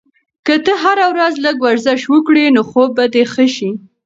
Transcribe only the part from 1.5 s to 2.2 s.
ورزش